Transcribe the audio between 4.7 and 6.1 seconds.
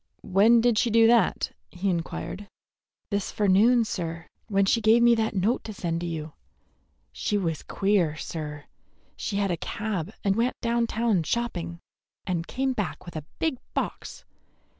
gave me that note to send to